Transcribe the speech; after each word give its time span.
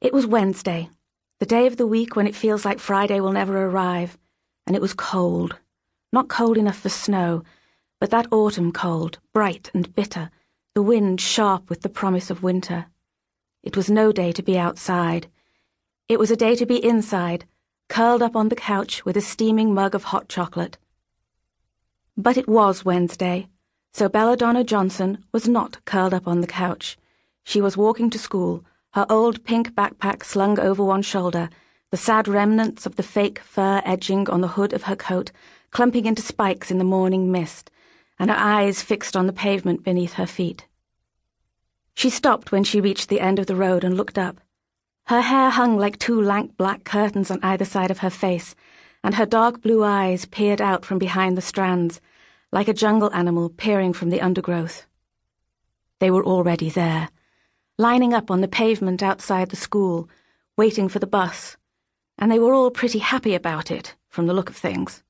It 0.00 0.12
was 0.12 0.28
Wednesday, 0.28 0.90
the 1.40 1.46
day 1.46 1.66
of 1.66 1.76
the 1.76 1.86
week 1.86 2.14
when 2.14 2.28
it 2.28 2.36
feels 2.36 2.64
like 2.64 2.78
Friday 2.78 3.18
will 3.18 3.32
never 3.32 3.66
arrive, 3.66 4.16
and 4.64 4.76
it 4.76 4.82
was 4.82 4.94
cold. 4.94 5.56
Not 6.12 6.28
cold 6.28 6.56
enough 6.56 6.78
for 6.78 6.88
snow, 6.88 7.42
but 7.98 8.10
that 8.10 8.32
autumn 8.32 8.70
cold, 8.70 9.18
bright 9.32 9.72
and 9.74 9.92
bitter, 9.96 10.30
the 10.72 10.82
wind 10.82 11.20
sharp 11.20 11.68
with 11.68 11.82
the 11.82 11.88
promise 11.88 12.30
of 12.30 12.44
winter. 12.44 12.86
It 13.64 13.76
was 13.76 13.90
no 13.90 14.12
day 14.12 14.30
to 14.30 14.42
be 14.42 14.56
outside. 14.56 15.26
It 16.08 16.20
was 16.20 16.30
a 16.30 16.36
day 16.36 16.54
to 16.54 16.64
be 16.64 16.76
inside, 16.82 17.44
curled 17.88 18.22
up 18.22 18.36
on 18.36 18.50
the 18.50 18.54
couch 18.54 19.04
with 19.04 19.16
a 19.16 19.20
steaming 19.20 19.74
mug 19.74 19.96
of 19.96 20.04
hot 20.04 20.28
chocolate. 20.28 20.78
But 22.16 22.36
it 22.36 22.48
was 22.48 22.84
Wednesday, 22.84 23.48
so 23.92 24.08
Belladonna 24.08 24.62
Johnson 24.62 25.24
was 25.32 25.48
not 25.48 25.84
curled 25.86 26.14
up 26.14 26.28
on 26.28 26.40
the 26.40 26.46
couch. 26.46 26.96
She 27.42 27.60
was 27.60 27.76
walking 27.76 28.10
to 28.10 28.18
school 28.18 28.64
her 28.92 29.06
old 29.10 29.44
pink 29.44 29.74
backpack 29.74 30.24
slung 30.24 30.58
over 30.58 30.82
one 30.82 31.02
shoulder, 31.02 31.50
the 31.90 31.96
sad 31.96 32.26
remnants 32.26 32.86
of 32.86 32.96
the 32.96 33.02
fake 33.02 33.38
fur 33.38 33.82
edging 33.84 34.28
on 34.30 34.40
the 34.40 34.48
hood 34.48 34.72
of 34.72 34.84
her 34.84 34.96
coat 34.96 35.30
clumping 35.70 36.06
into 36.06 36.22
spikes 36.22 36.70
in 36.70 36.78
the 36.78 36.84
morning 36.84 37.30
mist, 37.30 37.70
and 38.18 38.30
her 38.30 38.36
eyes 38.36 38.82
fixed 38.82 39.16
on 39.16 39.26
the 39.26 39.32
pavement 39.32 39.84
beneath 39.84 40.14
her 40.14 40.26
feet. 40.26 40.66
She 41.94 42.08
stopped 42.08 42.50
when 42.50 42.64
she 42.64 42.80
reached 42.80 43.08
the 43.08 43.20
end 43.20 43.38
of 43.38 43.46
the 43.46 43.56
road 43.56 43.84
and 43.84 43.96
looked 43.96 44.16
up. 44.16 44.40
Her 45.06 45.20
hair 45.20 45.50
hung 45.50 45.76
like 45.76 45.98
two 45.98 46.20
lank 46.20 46.56
black 46.56 46.84
curtains 46.84 47.30
on 47.30 47.40
either 47.42 47.64
side 47.64 47.90
of 47.90 47.98
her 47.98 48.10
face, 48.10 48.54
and 49.04 49.14
her 49.14 49.26
dark 49.26 49.60
blue 49.60 49.84
eyes 49.84 50.24
peered 50.24 50.60
out 50.60 50.84
from 50.84 50.98
behind 50.98 51.36
the 51.36 51.42
strands, 51.42 52.00
like 52.52 52.68
a 52.68 52.74
jungle 52.74 53.12
animal 53.12 53.50
peering 53.50 53.92
from 53.92 54.08
the 54.10 54.22
undergrowth. 54.22 54.86
They 55.98 56.10
were 56.10 56.24
already 56.24 56.70
there 56.70 57.10
lining 57.80 58.12
up 58.12 58.28
on 58.28 58.40
the 58.40 58.48
pavement 58.48 59.04
outside 59.04 59.50
the 59.50 59.56
school, 59.56 60.08
waiting 60.56 60.88
for 60.88 60.98
the 60.98 61.06
bus, 61.06 61.56
and 62.18 62.30
they 62.30 62.38
were 62.38 62.52
all 62.52 62.72
pretty 62.72 62.98
happy 62.98 63.36
about 63.36 63.70
it, 63.70 63.94
from 64.08 64.26
the 64.26 64.34
look 64.34 64.50
of 64.50 64.56
things. 64.56 65.04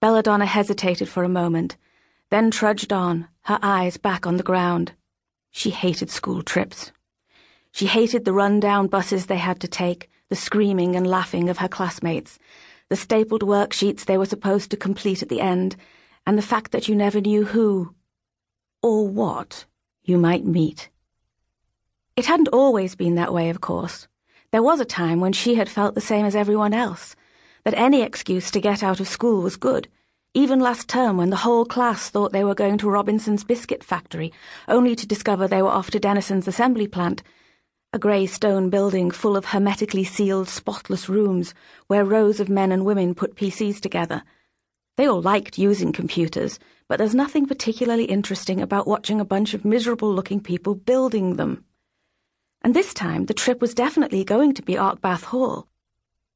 Belladonna 0.00 0.46
hesitated 0.46 1.10
for 1.10 1.24
a 1.24 1.28
moment, 1.28 1.76
then 2.30 2.50
trudged 2.50 2.90
on, 2.90 3.28
her 3.42 3.58
eyes 3.62 3.98
back 3.98 4.26
on 4.26 4.38
the 4.38 4.42
ground. 4.42 4.92
She 5.50 5.68
hated 5.68 6.08
school 6.08 6.42
trips. 6.42 6.90
She 7.70 7.84
hated 7.84 8.24
the 8.24 8.32
run-down 8.32 8.86
buses 8.86 9.26
they 9.26 9.36
had 9.36 9.60
to 9.60 9.68
take, 9.68 10.08
the 10.30 10.36
screaming 10.36 10.96
and 10.96 11.06
laughing 11.06 11.50
of 11.50 11.58
her 11.58 11.68
classmates, 11.68 12.38
the 12.88 12.96
stapled 12.96 13.42
worksheets 13.42 14.06
they 14.06 14.16
were 14.16 14.24
supposed 14.24 14.70
to 14.70 14.76
complete 14.78 15.22
at 15.22 15.28
the 15.28 15.42
end, 15.42 15.76
and 16.26 16.38
the 16.38 16.42
fact 16.42 16.72
that 16.72 16.88
you 16.88 16.94
never 16.94 17.20
knew 17.20 17.44
who, 17.44 17.94
or 18.82 19.06
what, 19.06 19.66
you 20.02 20.16
might 20.16 20.46
meet. 20.46 20.88
It 22.16 22.26
hadn't 22.26 22.48
always 22.52 22.94
been 22.94 23.16
that 23.16 23.34
way, 23.34 23.50
of 23.50 23.60
course. 23.60 24.06
There 24.52 24.62
was 24.62 24.78
a 24.78 24.84
time 24.84 25.18
when 25.18 25.32
she 25.32 25.56
had 25.56 25.68
felt 25.68 25.96
the 25.96 26.00
same 26.00 26.24
as 26.24 26.36
everyone 26.36 26.72
else, 26.72 27.16
that 27.64 27.74
any 27.74 28.02
excuse 28.02 28.52
to 28.52 28.60
get 28.60 28.84
out 28.84 29.00
of 29.00 29.08
school 29.08 29.42
was 29.42 29.56
good. 29.56 29.88
Even 30.32 30.60
last 30.60 30.88
term, 30.88 31.16
when 31.16 31.30
the 31.30 31.42
whole 31.42 31.64
class 31.64 32.08
thought 32.08 32.30
they 32.30 32.44
were 32.44 32.54
going 32.54 32.78
to 32.78 32.88
Robinson's 32.88 33.42
biscuit 33.42 33.82
factory, 33.82 34.32
only 34.68 34.94
to 34.94 35.08
discover 35.08 35.48
they 35.48 35.60
were 35.60 35.70
off 35.70 35.90
to 35.90 35.98
Denison's 35.98 36.46
assembly 36.46 36.86
plant, 36.86 37.24
a 37.92 37.98
grey 37.98 38.26
stone 38.26 38.70
building 38.70 39.10
full 39.10 39.36
of 39.36 39.46
hermetically 39.46 40.04
sealed, 40.04 40.48
spotless 40.48 41.08
rooms 41.08 41.52
where 41.88 42.04
rows 42.04 42.38
of 42.38 42.48
men 42.48 42.70
and 42.70 42.84
women 42.84 43.16
put 43.16 43.34
PCs 43.34 43.80
together. 43.80 44.22
They 44.96 45.06
all 45.06 45.20
liked 45.20 45.58
using 45.58 45.90
computers, 45.90 46.60
but 46.88 46.98
there's 46.98 47.12
nothing 47.12 47.46
particularly 47.46 48.04
interesting 48.04 48.60
about 48.60 48.86
watching 48.86 49.20
a 49.20 49.24
bunch 49.24 49.52
of 49.52 49.64
miserable 49.64 50.14
looking 50.14 50.38
people 50.38 50.76
building 50.76 51.34
them 51.34 51.64
and 52.64 52.72
this 52.72 52.94
time 52.94 53.26
the 53.26 53.34
trip 53.34 53.60
was 53.60 53.74
definitely 53.74 54.24
going 54.24 54.54
to 54.54 54.62
be 54.62 54.72
Arkbath 54.72 55.24
Hall. 55.24 55.68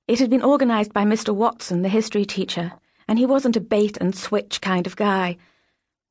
It 0.07 0.19
had 0.19 0.29
been 0.29 0.45
organised 0.45 0.93
by 0.93 1.05
Mr. 1.05 1.35
Watson, 1.35 1.81
the 1.81 1.89
history 1.89 2.27
teacher, 2.27 2.75
and 3.09 3.19
he 3.19 3.25
wasn't 3.25 3.57
a 3.57 3.61
bait 3.61 3.97
and 3.97 4.15
switch 4.15 4.61
kind 4.61 4.87
of 4.87 4.95
guy, 4.95 5.39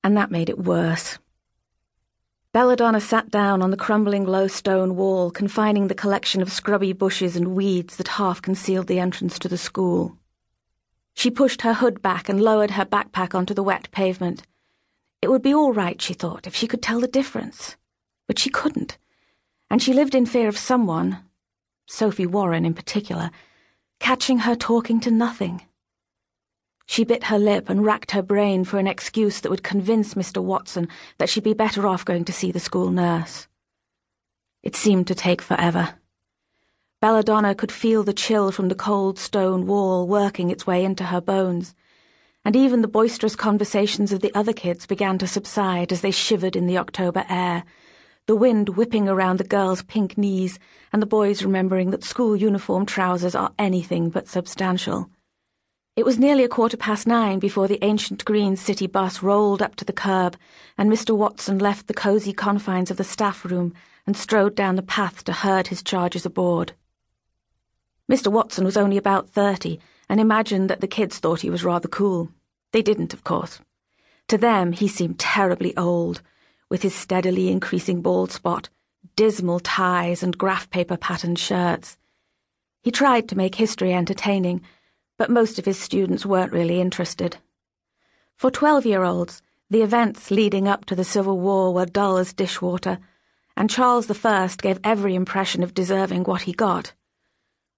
and 0.03 0.17
that 0.17 0.31
made 0.31 0.49
it 0.49 0.57
worse. 0.57 1.19
Belladonna 2.51 2.99
sat 2.99 3.29
down 3.29 3.61
on 3.61 3.69
the 3.69 3.77
crumbling 3.77 4.25
low 4.25 4.47
stone 4.47 4.95
wall, 4.95 5.29
confining 5.29 5.87
the 5.87 5.93
collection 5.93 6.41
of 6.41 6.51
scrubby 6.51 6.93
bushes 6.93 7.35
and 7.35 7.49
weeds 7.49 7.97
that 7.97 8.07
half 8.07 8.41
concealed 8.41 8.87
the 8.87 8.99
entrance 8.99 9.37
to 9.37 9.47
the 9.47 9.57
school. 9.57 10.17
She 11.13 11.29
pushed 11.29 11.61
her 11.61 11.75
hood 11.75 12.01
back 12.01 12.27
and 12.27 12.41
lowered 12.41 12.71
her 12.71 12.85
backpack 12.85 13.35
onto 13.35 13.53
the 13.53 13.63
wet 13.63 13.89
pavement. 13.91 14.41
It 15.21 15.29
would 15.29 15.43
be 15.43 15.53
all 15.53 15.73
right, 15.73 16.01
she 16.01 16.15
thought, 16.15 16.47
if 16.47 16.55
she 16.55 16.67
could 16.67 16.81
tell 16.81 16.99
the 16.99 17.07
difference. 17.07 17.75
But 18.25 18.39
she 18.39 18.49
couldn't 18.49 18.97
and 19.69 19.81
she 19.81 19.93
lived 19.93 20.15
in 20.15 20.25
fear 20.25 20.47
of 20.47 20.57
someone, 20.57 21.23
Sophie 21.85 22.25
Warren 22.25 22.65
in 22.65 22.73
particular, 22.73 23.31
catching 23.99 24.39
her 24.39 24.55
talking 24.55 24.99
to 25.01 25.11
nothing. 25.11 25.61
She 26.85 27.03
bit 27.03 27.25
her 27.25 27.37
lip 27.37 27.69
and 27.69 27.83
racked 27.83 28.11
her 28.11 28.21
brain 28.21 28.63
for 28.63 28.79
an 28.79 28.87
excuse 28.87 29.41
that 29.41 29.49
would 29.49 29.63
convince 29.63 30.13
Mr. 30.13 30.41
Watson 30.41 30.87
that 31.17 31.29
she'd 31.29 31.43
be 31.43 31.53
better 31.53 31.85
off 31.85 32.05
going 32.05 32.23
to 32.25 32.33
see 32.33 32.51
the 32.51 32.61
school 32.61 32.91
nurse. 32.91 33.47
It 34.63 34.75
seemed 34.75 35.07
to 35.07 35.15
take 35.15 35.41
forever. 35.41 35.95
Belladonna 37.01 37.53
could 37.53 37.71
feel 37.71 38.03
the 38.03 38.13
chill 38.13 38.51
from 38.51 38.69
the 38.69 38.75
cold 38.75 39.19
stone 39.19 39.67
wall 39.67 40.07
working 40.07 40.49
its 40.49 40.65
way 40.65 40.83
into 40.83 41.03
her 41.05 41.21
bones, 41.21 41.75
and 42.43 42.55
even 42.55 42.81
the 42.81 42.87
boisterous 42.87 43.35
conversations 43.35 44.13
of 44.13 44.21
the 44.21 44.33
other 44.33 44.53
kids 44.53 44.87
began 44.87 45.17
to 45.17 45.27
subside 45.27 45.91
as 45.91 46.01
they 46.01 46.11
shivered 46.11 46.55
in 46.55 46.67
the 46.67 46.77
October 46.77 47.25
air 47.29 47.65
the 48.27 48.35
wind 48.35 48.67
whipping 48.75 49.07
around 49.07 49.37
the 49.37 49.45
girls' 49.45 49.83
pink 49.83 50.17
knees, 50.17 50.59
and 50.91 51.01
the 51.01 51.05
boys 51.05 51.43
remembering 51.43 51.91
that 51.91 52.03
school 52.03 52.35
uniform 52.35 52.85
trousers 52.85 53.33
are 53.33 53.53
anything 53.57 54.09
but 54.09 54.27
substantial. 54.27 55.09
It 55.95 56.05
was 56.05 56.19
nearly 56.19 56.43
a 56.43 56.49
quarter 56.49 56.75
past 56.75 57.07
nine 57.07 57.39
before 57.39 57.69
the 57.69 57.81
ancient 57.81 58.25
green 58.25 58.57
city 58.57 58.85
bus 58.85 59.23
rolled 59.23 59.61
up 59.61 59.77
to 59.77 59.85
the 59.85 59.93
curb, 59.93 60.35
and 60.77 60.91
Mr. 60.91 61.15
Watson 61.15 61.57
left 61.57 61.87
the 61.87 61.93
cosy 61.93 62.33
confines 62.33 62.91
of 62.91 62.97
the 62.97 63.05
staff 63.05 63.45
room 63.45 63.73
and 64.05 64.17
strode 64.17 64.55
down 64.55 64.75
the 64.75 64.83
path 64.83 65.23
to 65.23 65.31
herd 65.31 65.67
his 65.67 65.81
charges 65.81 66.25
aboard. 66.25 66.73
Mr. 68.11 68.29
Watson 68.29 68.65
was 68.65 68.75
only 68.75 68.97
about 68.97 69.29
thirty 69.29 69.79
and 70.09 70.19
imagined 70.19 70.69
that 70.69 70.81
the 70.81 70.87
kids 70.87 71.17
thought 71.17 71.41
he 71.41 71.49
was 71.49 71.63
rather 71.63 71.87
cool. 71.87 72.29
They 72.73 72.81
didn't, 72.81 73.13
of 73.13 73.23
course. 73.23 73.61
To 74.27 74.37
them, 74.37 74.73
he 74.73 74.89
seemed 74.89 75.17
terribly 75.17 75.75
old 75.77 76.21
with 76.69 76.81
his 76.81 76.93
steadily 76.93 77.49
increasing 77.49 78.01
bald 78.01 78.31
spot, 78.31 78.69
dismal 79.15 79.59
ties, 79.59 80.21
and 80.23 80.37
graph 80.37 80.69
paper 80.69 80.97
patterned 80.97 81.39
shirts. 81.39 81.97
He 82.81 82.91
tried 82.91 83.27
to 83.29 83.37
make 83.37 83.55
history 83.55 83.93
entertaining, 83.93 84.61
but 85.17 85.29
most 85.29 85.57
of 85.57 85.65
his 85.65 85.79
students 85.79 86.25
weren't 86.25 86.51
really 86.51 86.79
interested. 86.79 87.37
For 88.35 88.51
twelve 88.51 88.85
year 88.85 89.03
olds, 89.03 89.41
the 89.69 89.81
events 89.81 90.31
leading 90.31 90.67
up 90.67 90.85
to 90.85 90.95
the 90.95 91.03
Civil 91.03 91.39
War 91.39 91.73
were 91.73 91.85
dull 91.85 92.17
as 92.17 92.33
dishwater, 92.33 92.99
and 93.57 93.69
Charles 93.69 94.09
I 94.23 94.49
gave 94.61 94.79
every 94.83 95.15
impression 95.15 95.63
of 95.63 95.73
deserving 95.73 96.23
what 96.23 96.43
he 96.43 96.53
got, 96.53 96.93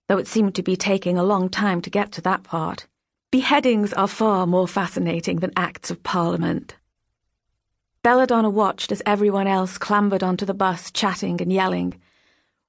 though 0.08 0.18
it 0.18 0.28
seemed 0.28 0.56
to 0.56 0.64
be 0.64 0.76
taking 0.76 1.18
a 1.18 1.24
long 1.24 1.50
time 1.50 1.82
to 1.82 1.90
get 1.90 2.12
to 2.12 2.22
that 2.22 2.44
part. 2.44 2.88
Beheadings 3.32 3.94
are 3.94 4.08
far 4.08 4.46
more 4.46 4.68
fascinating 4.68 5.38
than 5.38 5.54
Acts 5.56 5.90
of 5.90 6.04
Parliament. 6.04 6.76
Belladonna 8.02 8.50
watched 8.50 8.92
as 8.92 9.02
everyone 9.06 9.48
else 9.48 9.78
clambered 9.78 10.24
onto 10.24 10.46
the 10.46 10.54
bus, 10.54 10.90
chatting 10.92 11.42
and 11.42 11.52
yelling. 11.52 12.00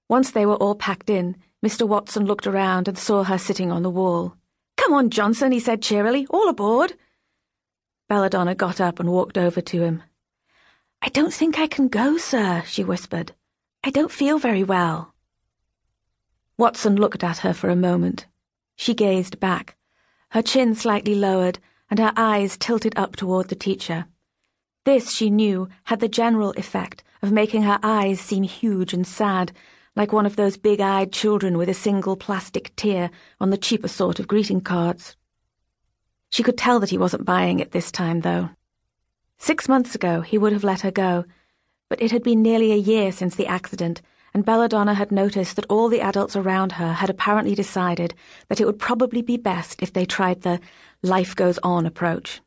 Once 0.09 0.33
they 0.33 0.45
were 0.45 0.57
all 0.57 0.75
packed 0.75 1.09
in, 1.09 1.37
Mr. 1.65 1.87
Watson 1.87 2.25
looked 2.25 2.47
around 2.47 2.89
and 2.89 2.99
saw 2.99 3.23
her 3.23 3.39
sitting 3.39 3.71
on 3.71 3.83
the 3.83 3.91
wall. 3.91 4.35
Come 4.77 4.93
on, 4.93 5.11
Johnson, 5.11 5.53
he 5.53 5.61
said 5.61 5.83
cheerily. 5.83 6.27
All 6.31 6.49
aboard. 6.49 6.95
Belladonna 8.09 8.57
got 8.57 8.81
up 8.81 8.99
and 8.99 9.13
walked 9.13 9.39
over 9.39 9.61
to 9.61 9.83
him. 9.83 10.03
I 11.01 11.09
don't 11.11 11.33
think 11.33 11.59
I 11.59 11.69
can 11.69 11.89
go, 11.89 12.17
sir, 12.17 12.65
she 12.67 12.83
whispered. 12.83 13.33
I 13.85 13.91
don't 13.91 14.11
feel 14.11 14.39
very 14.39 14.65
well. 14.65 15.15
Watson 16.59 16.97
looked 16.97 17.23
at 17.23 17.39
her 17.39 17.55
for 17.55 17.71
a 17.71 17.77
moment. 17.77 18.27
She 18.75 18.95
gazed 18.95 19.39
back, 19.39 19.77
her 20.31 20.43
chin 20.43 20.75
slightly 20.75 21.15
lowered 21.15 21.59
and 21.89 21.99
her 21.99 22.13
eyes 22.17 22.57
tilted 22.57 22.95
up 22.97 23.17
toward 23.17 23.49
the 23.49 23.55
teacher. 23.55 24.07
This, 24.93 25.13
she 25.13 25.31
knew, 25.31 25.69
had 25.85 26.01
the 26.01 26.09
general 26.09 26.51
effect 26.57 27.05
of 27.23 27.31
making 27.31 27.63
her 27.63 27.79
eyes 27.81 28.19
seem 28.19 28.43
huge 28.43 28.93
and 28.93 29.07
sad, 29.07 29.53
like 29.95 30.13
one 30.13 30.27
of 30.27 30.35
those 30.35 30.57
big-eyed 30.57 31.13
children 31.13 31.57
with 31.57 31.69
a 31.69 31.75
single 31.75 32.17
plastic 32.17 32.75
tear 32.75 33.09
on 33.41 33.51
the 33.51 33.57
cheaper 33.57 33.87
sort 33.87 34.19
of 34.19 34.27
greeting 34.27 34.61
cards. 34.61 35.15
She 36.31 36.43
could 36.43 36.59
tell 36.59 36.81
that 36.81 36.91
he 36.91 36.99
wasn't 36.99 37.25
buying 37.25 37.61
it 37.61 37.71
this 37.71 37.93
time, 37.93 38.23
though. 38.23 38.51
Six 39.39 39.69
months 39.69 39.95
ago, 39.95 40.23
he 40.23 40.39
would 40.39 40.53
have 40.53 40.65
let 40.65 40.81
her 40.81 40.91
go, 40.91 41.25
but 41.89 42.03
it 42.03 42.11
had 42.11 42.25
been 42.25 42.43
nearly 42.43 42.73
a 42.73 42.87
year 42.93 43.13
since 43.13 43.37
the 43.37 43.47
accident, 43.47 44.03
and 44.35 44.45
Belladonna 44.45 44.95
had 44.95 45.13
noticed 45.13 45.55
that 45.55 45.67
all 45.71 45.89
the 45.89 46.01
adults 46.01 46.35
around 46.35 46.73
her 46.73 46.95
had 46.95 47.11
apparently 47.11 47.55
decided 47.55 48.13
that 48.49 48.61
it 48.61 48.65
would 48.65 48.81
probably 48.81 49.23
be 49.23 49.37
best 49.37 49.81
if 49.85 49.93
they 49.93 50.05
tried 50.05 50.43
the 50.43 50.59
life 51.01 51.37
goes 51.37 51.61
on 51.63 51.87
approach. 51.87 52.41